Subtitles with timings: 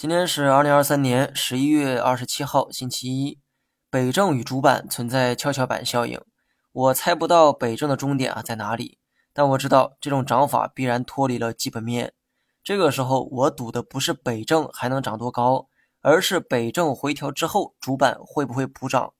[0.00, 3.38] 今天是二零二三年十一月二十七号，星期一。
[3.90, 6.18] 北证与主板存在跷跷板效应，
[6.72, 8.96] 我猜不到北证的终点啊在哪里，
[9.34, 12.14] 但我知道这种涨法必然脱离了基本面。
[12.64, 15.68] 这个时候，我赌的不是北证还能涨多高，
[16.00, 19.12] 而是北证回调之后主板会不会补涨。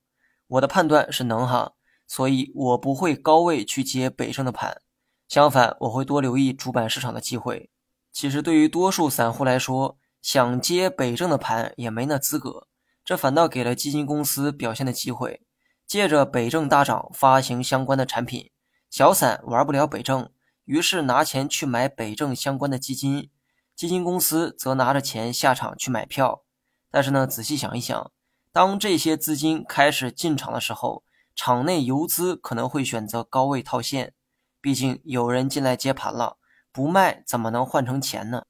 [0.46, 1.72] 我的判断是能哈，
[2.06, 4.80] 所以我不会高位去接北证的盘，
[5.28, 7.70] 相反，我会多留意主板市场的机会。
[8.10, 12.66] 其实对于多数散户来说，想接北证的盘也没那资格，
[13.04, 15.42] 这反倒给了基金公司表现的机会。
[15.86, 18.50] 借着北证大涨发行相关的产品，
[18.88, 20.30] 小散玩不了北证，
[20.64, 23.28] 于是拿钱去买北证相关的基金，
[23.74, 26.44] 基金公司则拿着钱下场去买票。
[26.92, 28.12] 但是呢，仔细想一想，
[28.52, 31.02] 当这些资金开始进场的时候，
[31.34, 34.12] 场内游资可能会选择高位套现，
[34.60, 36.36] 毕竟有人进来接盘了，
[36.70, 38.44] 不卖怎么能换成钱呢？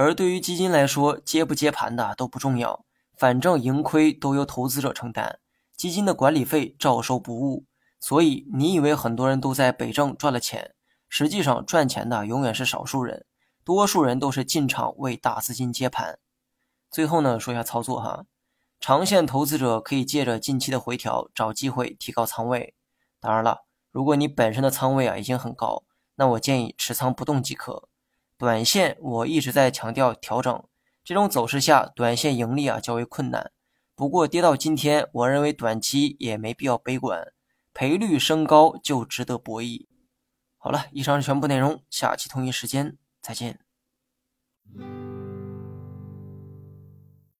[0.00, 2.84] 而对于基金来说，接不接盘的都不重要，
[3.16, 5.40] 反正盈亏都由投资者承担，
[5.76, 7.64] 基金的管理费照收不误。
[7.98, 10.76] 所以你以为很多人都在北证赚了钱，
[11.08, 13.26] 实际上赚钱的永远是少数人，
[13.64, 16.20] 多数人都是进场为大资金接盘。
[16.92, 18.24] 最后呢，说一下操作哈，
[18.78, 22.76] 长线投资者可以借着近期的回调找机会提高仓位。
[23.18, 25.82] 当然了，如果你本身的仓位啊已经很高，
[26.14, 27.88] 那我建议持仓不动即可。
[28.38, 30.64] 短线我一直在强调调整，
[31.02, 33.50] 这种走势下，短线盈利啊较为困难。
[33.96, 37.32] 不过跌到今天，我认为短期也没必要悲观，
[37.74, 39.88] 赔率升高就值得博弈。
[40.56, 43.58] 好了，以上是全部内容，下期同一时间再见。